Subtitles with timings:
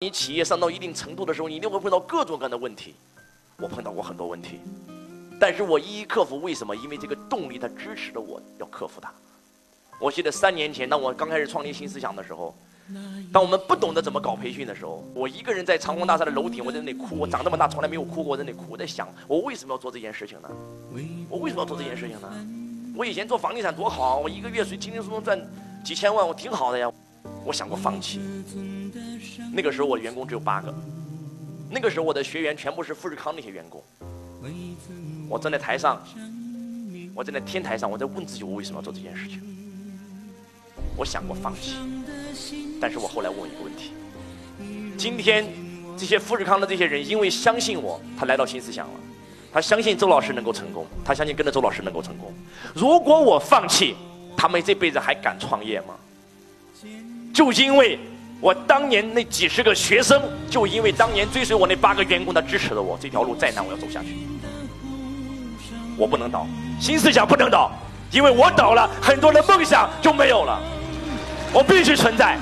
[0.00, 2.94] 你企业上到一定程度的时候，你一定会碰到各种各样的问题。
[3.56, 4.60] 我碰到过很多问题，
[5.40, 6.40] 但是我一一克服。
[6.40, 6.76] 为什么？
[6.76, 9.12] 因为这个动力它支持着我要克服它。
[10.00, 12.54] 我记得三年前，当我刚开始创立新思想的时候，
[13.32, 17.18] 当我们不懂得怎么搞培训的时候，我一个人在长虹大厦的楼顶，我在那里哭。
[17.18, 18.66] 我长这么大从来没有哭过，我在那里哭。
[18.68, 20.48] 我在想，我为什么要做这件事情呢？
[21.28, 22.30] 我为什么要做这件事情呢？
[22.96, 25.44] 我以前做房地产多好，我一个月随轻轻松松赚
[25.84, 26.88] 几千万，我挺好的呀。
[27.48, 28.20] 我想过放弃。
[29.54, 30.74] 那个时候我员工只有八个，
[31.70, 33.82] 那个时候我的学员全部是富士康那些员工。
[35.30, 35.98] 我站在台上，
[37.14, 39.40] 我站在天台上，我在问自己：我为什么要做这件事情？
[40.94, 41.76] 我想过放弃，
[42.78, 43.92] 但是我后来问一个问题：
[44.98, 45.46] 今天
[45.96, 48.94] 这些富士康的这些人，因为相信我，他来到新思想了，
[49.50, 52.30] 他相信周老师能够成功，他相信跟着周老师能够成功。
[52.74, 53.96] 如果我放弃，
[54.36, 55.94] 他们这辈子还敢创业吗？
[57.38, 57.96] 就因为
[58.40, 60.20] 我当年那几十个学生，
[60.50, 64.08] 就因为当年追随我那八个员工，他支持了我，这条路再难我要走下去。
[65.96, 66.48] 我不能倒，
[66.80, 67.70] 新思想不能倒，
[68.10, 70.60] 因为我倒了，很多的梦想就没有了。
[71.52, 72.36] 我必须存在。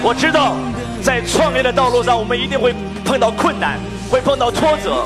[0.00, 0.54] 我知道，
[1.02, 2.72] 在创业的道路上，我们一定会
[3.04, 5.04] 碰到困难，会碰到挫折。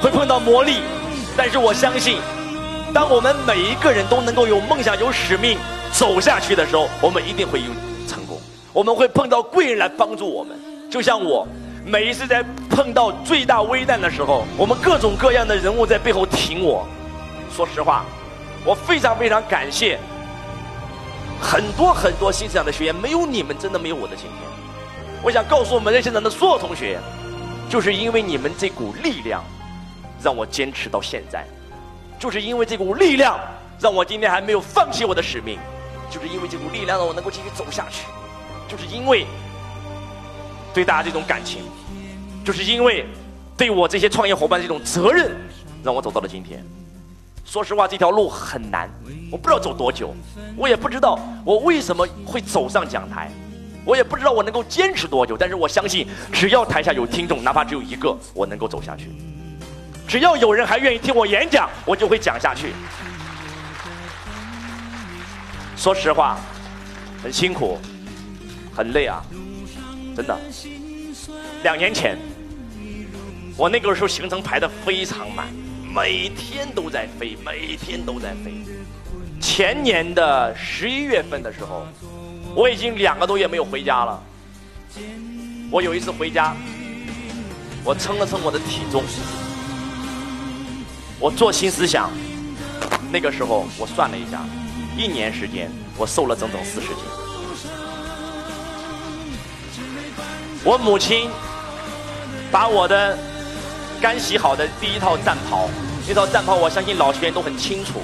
[0.00, 0.80] 会碰到磨砺，
[1.36, 2.16] 但是我相信，
[2.92, 5.58] 当我们每一个人都能够有梦想、有使命
[5.92, 7.66] 走下去的时候，我们一定会有
[8.08, 8.40] 成功。
[8.72, 10.56] 我们会碰到贵人来帮助我们，
[10.90, 11.46] 就像我
[11.84, 16.86] 每一次在碰到最大危难的时候，我们各种各样的人物在背后挺我。
[17.54, 18.06] 说实话，
[18.64, 19.98] 我非常非常感谢
[21.38, 24.34] 很多很多新思想的学员，没有你们，真的没有我的今天。
[25.22, 26.98] 我想告诉我们在现场的所有同学，
[27.68, 29.44] 就是因为你们这股力量。
[30.22, 31.44] 让我坚持到现在，
[32.18, 33.38] 就是因为这股力量，
[33.80, 35.58] 让我今天还没有放弃我的使命，
[36.10, 38.06] 就是因为这股力量让我能够继续走下去，
[38.68, 39.26] 就是因为
[40.74, 41.62] 对大家这种感情，
[42.44, 43.06] 就是因为
[43.56, 45.34] 对我这些创业伙伴这种责任，
[45.82, 46.64] 让我走到了今天。
[47.44, 48.88] 说实话，这条路很难，
[49.30, 50.14] 我不知道走多久，
[50.56, 53.28] 我也不知道我为什么会走上讲台，
[53.84, 59.10] 我也不知道我能够坚持多久，但是我相信，只要台下有听众，哪怕只有一个，我能够走下去。
[60.10, 62.72] 只要有人还愿意听我演讲，我就会讲下去。
[65.76, 66.36] 说实话，
[67.22, 67.78] 很辛苦，
[68.74, 69.22] 很累啊，
[70.16, 70.36] 真的。
[71.62, 72.18] 两年前，
[73.56, 75.46] 我那个时候行程排的非常满，
[75.94, 78.52] 每天都在飞，每天都在飞。
[79.40, 81.86] 前年的十一月份的时候，
[82.56, 84.20] 我已经两个多月没有回家了。
[85.70, 86.56] 我有一次回家，
[87.84, 89.04] 我称了称我的体重。
[91.20, 92.10] 我做新思想，
[93.12, 94.40] 那个时候我算了一下，
[94.96, 96.96] 一年时间我瘦了整整四十斤。
[100.64, 101.28] 我母亲
[102.50, 103.18] 把我的
[104.00, 105.68] 干洗好的第一套战袍，
[106.08, 108.00] 那套战袍我相信老学员都很清楚。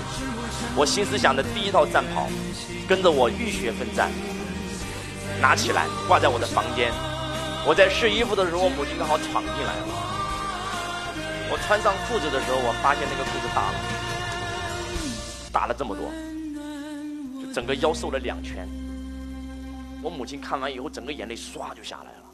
[0.76, 2.28] 我新思想的第一套战袍，
[2.86, 4.10] 跟着我浴血奋战，
[5.40, 6.92] 拿起来挂在我的房间。
[7.66, 10.15] 我在试衣服的时候，我母亲刚好闯进来了。
[11.48, 13.78] 我穿上裤子的时候，我发现那个裤子大了，
[15.52, 16.10] 大了这么多，
[17.40, 18.68] 就整个腰瘦了两圈。
[20.02, 22.24] 我母亲看完以后，整个眼泪唰就下来了。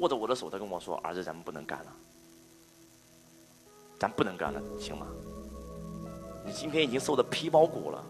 [0.00, 1.92] 握着我的手，她跟我说：“儿子，咱们不能干了，
[3.98, 5.06] 咱不能干了，行吗？
[6.46, 8.02] 你今天已经瘦的皮包骨了，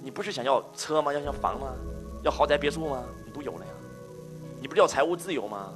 [0.00, 1.12] 你不是想要车吗？
[1.12, 1.74] 要要房吗？
[2.22, 3.02] 要豪宅别墅吗？
[3.26, 3.72] 你都有了呀，
[4.60, 5.72] 你不是要财务自由吗？”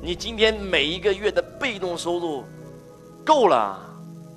[0.00, 2.44] 你今天每一个月的被动收入
[3.24, 3.78] 够了，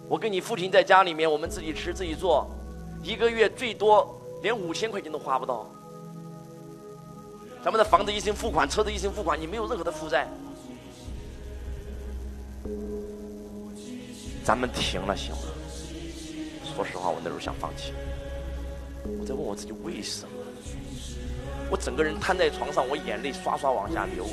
[0.10, 2.50] 我跟你父亲在家里面，我们自己吃自己做，
[3.04, 5.70] 一个月最多连五千块钱都花不到。
[7.64, 10.28] 咱们的房子一心付款，车子一心付款，你没有任何的负债。
[14.44, 15.44] 咱们停了行吗？
[16.76, 17.94] 说实话，我那时候想放弃。
[19.20, 20.41] 我在问我自己为什么？
[21.72, 24.26] 我整个人瘫在床上，我眼泪刷刷往下流，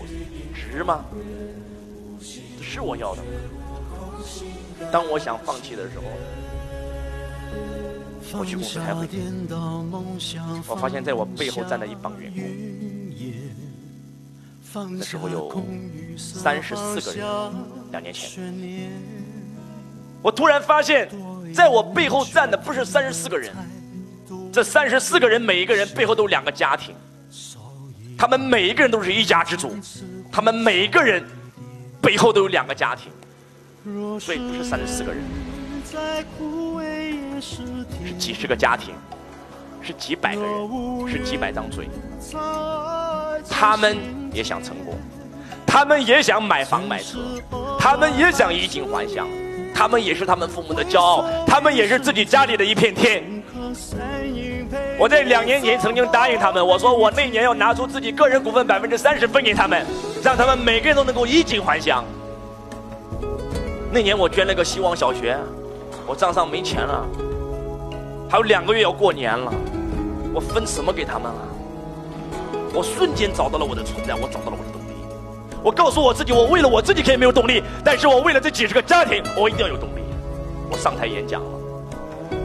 [0.53, 1.05] 值吗？
[2.61, 3.29] 是我要的吗？
[4.91, 6.03] 当我想放弃的时候，
[8.41, 9.09] 我去公司开会，
[10.67, 12.33] 我发现在我背后站了一帮员
[14.73, 15.63] 工，那时候有
[16.17, 17.25] 三十四个人。
[17.93, 18.53] 两年前，
[20.23, 21.09] 我突然发现，
[21.55, 23.55] 在我背后站的不是三十四个人，
[24.53, 26.97] 这三十四个人每一个人背后都有两个家庭。
[28.19, 29.75] 他们每一个人都是一家之主，
[30.33, 31.25] 他们每一个人
[32.03, 33.13] 背后都有两个家庭。
[34.21, 35.23] 所以不是三十四个人，
[37.41, 38.93] 是几十个家庭，
[39.81, 41.89] 是几百个人，是几百张嘴。
[43.49, 43.97] 他们
[44.33, 44.99] 也想成功，
[45.65, 47.19] 他们也想买房买车，
[47.79, 49.27] 他们也想衣锦还乡，
[49.75, 53.25] 他们也是他们父母的骄傲，他们也是自己家里的一片天。
[54.99, 59.87] 我在两年前曾经答应他们，我说我那年要拿出自己个人股份百分之三十分给他们，
[60.25, 62.05] 让他们每个人都能够衣锦还乡。
[63.93, 65.39] 那年我捐了个希望小学，
[66.05, 67.07] 我账上没钱了，
[68.29, 69.53] 还有两个月要过年了，
[70.35, 71.47] 我分什么给他们啊？
[72.75, 74.95] 我瞬间找到了我的存在，我找到了我的动力。
[75.63, 80.03] 我告诉我自己，我为了我自己可以没有动力，但是我为了这几十个家庭，我一定要有动力。
[80.69, 81.51] 我上台演讲了，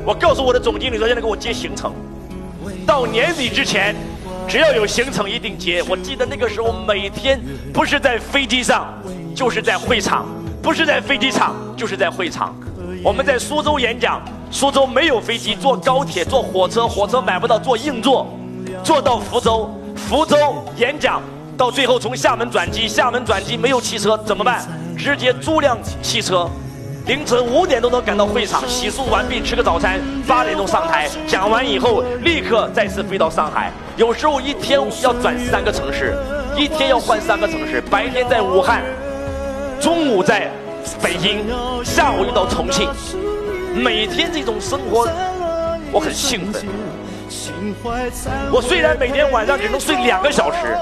[0.06, 1.92] 我告诉我的总经理说，现在给我接行程，
[2.86, 3.96] 到年底之前，
[4.48, 5.84] 只要有行程一定接。
[5.88, 7.40] 我记得那个时候每天
[7.74, 8.94] 不是在飞机上，
[9.36, 10.26] 就是在会场。
[10.62, 12.56] 不是在飞机场，就是在会场。
[13.04, 18.34] 我们在苏州演讲，苏州没有飞机，坐高铁、坐火车，火车买不到，坐硬座，
[18.82, 20.38] 坐到福州，福州
[20.78, 21.22] 演讲，
[21.58, 24.66] 到最后从厦门转机，厦门转机没有汽车怎么办？
[24.98, 26.50] 直接租辆汽车，
[27.06, 33.70] 凌晨五点钟能赶到会场，洗漱完毕，吃个早餐，八点钟上台，讲完以后立刻再次飞到上海。
[33.98, 36.16] 有时候一天要转三个城市，
[36.56, 38.82] 一天要换三个城市，白天在武汉。
[39.82, 40.50] 中午在
[41.02, 41.46] 北京，
[41.84, 42.90] 下午又到重庆，
[43.76, 45.06] 每天这种生活，
[45.92, 46.64] 我很兴奋。
[48.50, 50.78] 我虽然每天晚上只能睡两个小时，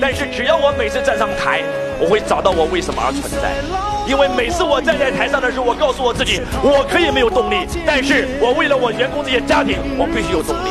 [0.00, 1.60] 但是只要我每次站上台，
[2.00, 3.87] 我会找到我为什么而存在。
[4.08, 10.70] 因为每次我站在台上的时候，我告诉我自己，我可以没有动力，但是我为了我员工这些家庭，我必须有动力。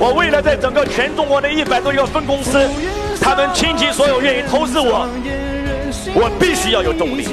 [0.00, 2.68] 我为了在整个全中国的一百多个分公司。
[3.20, 5.08] 他们倾其所有愿意投资我，
[6.12, 7.28] 我必须要有动力。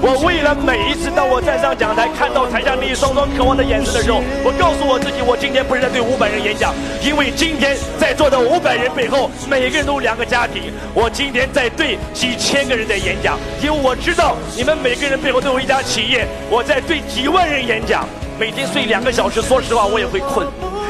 [0.00, 6.72] 我为了每一次当我站上讲台，看到台下那一双双渴望的眼神的时候，我告诉我自己，我今天不是在对五百人演讲，
[7.02, 10.72] 因为今天在座的五百人背后，每个人都有两个家庭。
[10.94, 16.26] 我今天在对几千个人在演讲，因为我知道你们每个人背后都有一家企业。
[16.48, 18.06] 我在对几万人演讲，
[18.38, 20.46] 每天睡两个小时，说实话我也会困，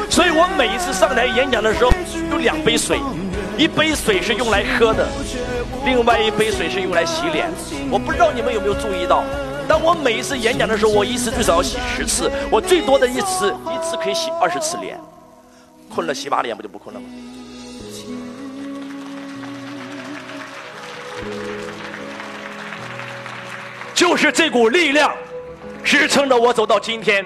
[0.09, 1.91] 所以我每一次上台演讲的时候，
[2.31, 2.99] 有两杯水。
[3.57, 5.05] 一杯水是用来喝的，
[5.85, 7.49] 另外一杯水是用来洗脸。
[7.91, 9.23] 我不知道你们有没有注意到，
[9.67, 14.99] 当我每一次演讲的时候，我一次最少要洗十次，我最多的一次一次可以洗二十次脸。
[15.89, 17.07] 困了洗把脸不就不困了吗？
[23.93, 25.13] 就是这股力量
[25.83, 27.25] 支撑着我走到今天。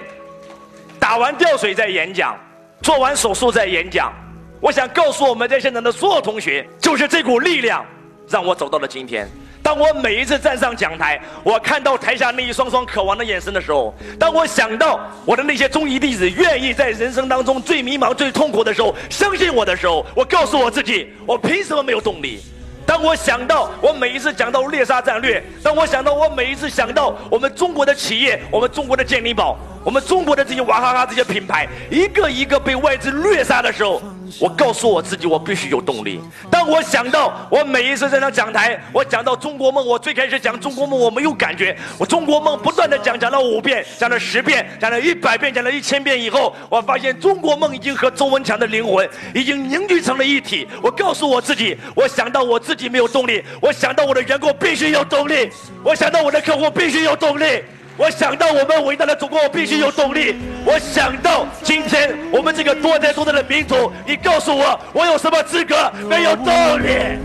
[0.98, 2.36] 打完吊水再演讲，
[2.82, 4.12] 做完手术再演讲。
[4.58, 7.84] 我想告诉我们在现场的所有同学，就是这股力量
[8.28, 9.28] 让我走到了今天。
[9.62, 22.40] 当我每一次站上讲台，我看到台下那一双双渴望的眼神的时候，当我想到我的那些中医弟子愿意在人生当中最迷茫、最痛苦的时候相信我的时候，我告诉我自己，我凭什么没有动力？
[22.86, 29.56] 当我想到我每一次讲到猎杀战略，当我想到我每一次想到我们中国的企业，我们中国的健力宝。
[29.82, 34.00] 我们中国的这些娃哈哈这些品牌，一个一个被外资虐杀的时候，
[34.40, 36.20] 我告诉我自己，我必须有动力。
[36.50, 41.76] 当我想到我每一次在上讲台，我讲到中国梦，我最开始讲中国梦，我没有感觉。
[41.98, 50.66] 我中国梦不断的讲，讲了五遍，讲了十遍，讲了一百遍，讲了一千遍以后，我发现中国梦已经和周文强的灵魂已经凝聚成了一体。
[50.82, 55.50] 我告诉我自己，我想到我自己没有动力，我想到我的员工必须有动力，
[55.82, 57.62] 我想到我的客户必须有动力。
[57.96, 60.34] 我想到我们伟大的祖国，我必须有动力。
[60.64, 66.46] 我想到今天我们这个多灾多难的民族，你告诉我，我有什么资格没有动
[66.82, 67.18] 力？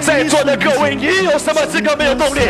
[0.00, 2.40] 在座的各位，你有什么资格没有动力？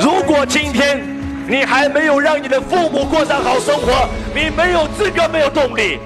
[0.00, 1.16] 如果今天。
[1.48, 5.98] 你还没有让你的父母过上好生活，你没有资格，没有动力。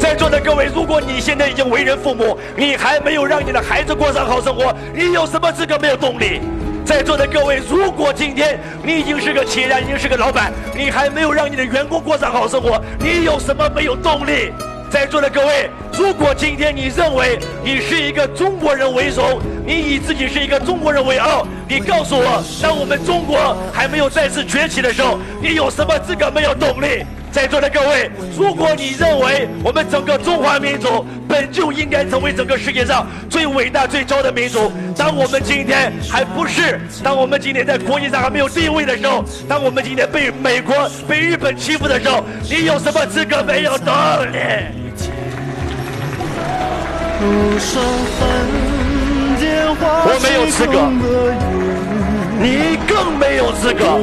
[0.00, 6.40] 在座的各位，如果你现在已经为人父母，你还没有让你的孩子过上好生活，你有什么资格没有动力？
[6.84, 14.50] 在座的各位，如果今天你已经是个企业家，已经是个老板，你还没有让你的员工过上好生活，你有什么没有动力？
[14.90, 27.04] 在座的各位，如果今天你认为你是一个中国人为荣，你以自己是一个中国人为傲，你告诉我，当我们中国还没有再次崛起的时候，你有什么资格没有动力？
[27.34, 43.92] 在座的各位，如果你认为我们整个中华民族本就应该成为整个世界上最伟大、最骄傲的民族，当我们今天还不是，当我们今天在国际上还没有地位的时候，当我们今天被美国、被日本欺负的时候，你有什么资格没有动
[44.30, 44.38] 力？
[50.06, 50.86] 我没有资格，
[52.40, 53.98] 你更没有资格。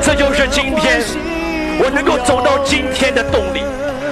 [0.00, 1.02] 这就是今天。
[1.82, 3.60] 我能够走到今天的动力，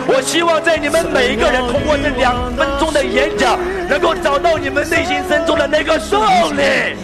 [0.08, 3.56] 我希望在你们每一个人通过这两分钟的演讲，
[3.88, 6.20] 能够找到你们内心深处的那个动
[6.56, 6.98] 力。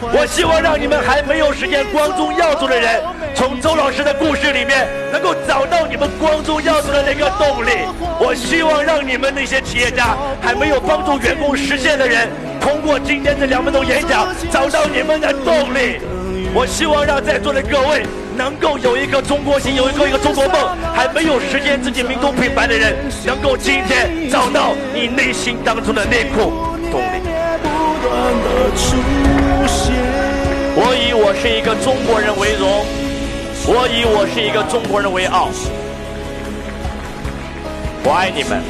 [0.00, 3.02] 我希望让你们还没有实现光宗耀祖的人，
[3.34, 7.70] 从周老师的故事里面能够找到你们光宗耀祖的那个动力。
[8.20, 12.28] 我希望让你们那些企业家还没有帮助员工实现的人，
[12.60, 15.98] 通过今天这两分钟演讲找到你们的动力。
[16.54, 18.06] 我希望让在座的各位。
[18.38, 20.54] 能够有一个中国心，有一个一个中国梦，
[20.94, 22.94] 还没有实现自己民族品牌的人，
[23.26, 26.52] 能够今天找到你内心当中的那股
[26.88, 27.18] 动力。
[30.76, 32.86] 我以我是一个中国人为荣，
[33.66, 35.48] 我以我是一个中国人为傲。
[38.04, 38.62] 我爱你们，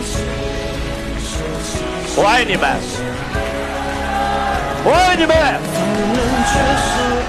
[2.16, 2.74] 我爱你们，
[4.82, 5.36] 我爱你们，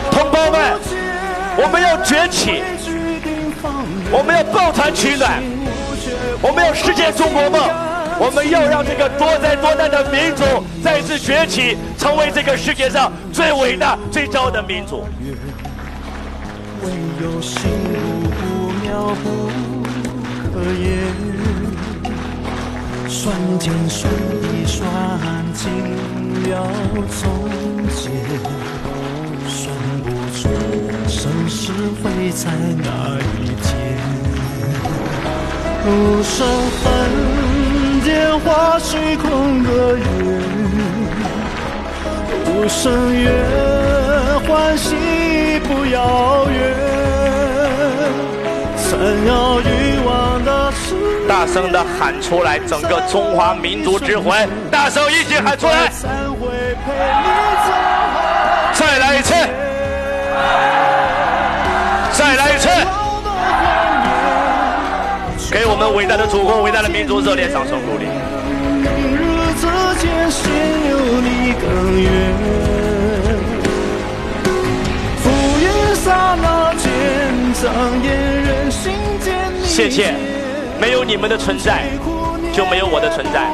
[0.10, 0.99] 同胞们。
[1.62, 2.64] 我们要崛起，
[4.10, 5.44] 我们要抱团取暖，
[6.42, 7.60] 我们要实现中国梦，
[8.18, 10.46] 我们要让这个多灾多难的民族
[10.82, 15.04] 再次崛起，成为这个世界上最伟大、最骄傲的民族。
[16.82, 16.90] 唯
[17.22, 17.70] 有心
[18.40, 19.52] 无妙不
[20.54, 21.12] 可言，
[23.10, 24.10] 算尽算
[24.54, 24.88] 一算
[25.54, 25.70] 尽
[26.50, 26.66] 了
[27.10, 27.28] 从
[27.90, 28.89] 前。
[31.30, 31.72] 生死
[32.02, 32.90] 会在哪
[33.44, 33.70] 一天？
[39.18, 39.70] 空的
[42.68, 43.32] 声怨，
[44.48, 44.88] 欢喜
[45.68, 46.58] 不遥远。
[50.06, 50.72] 望的
[51.28, 55.92] 大声的喊出来，整个中华民族之魂，大声一起喊出来！
[62.20, 62.68] 再来一次！
[65.50, 68.08] 给我们伟大的祖国、伟大的民族热烈掌声鼓励！
[79.64, 80.14] 谢谢，
[80.78, 81.86] 没有你们的存在，
[82.52, 83.50] 就没有我的存在。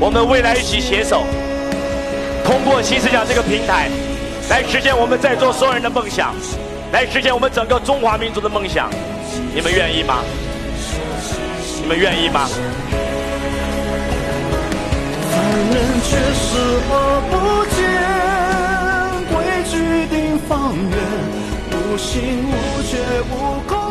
[0.00, 1.22] 我们未来一起携手，
[2.44, 3.88] 通过新思想这个平台。
[4.50, 6.34] 来实现我们在座所有人的梦想，
[6.92, 8.88] 来实现我们整个中华民族的梦想，
[9.54, 10.22] 你们愿意吗？
[11.82, 12.48] 你们愿意吗？
[15.30, 15.34] 凡
[15.72, 16.46] 人却视
[16.88, 16.94] 而
[17.30, 17.34] 不
[17.74, 17.78] 见，
[19.32, 19.34] 规
[19.70, 19.74] 矩
[20.08, 20.96] 定方圆，
[21.70, 22.50] 无心无
[22.82, 22.92] 觉
[23.30, 23.85] 无。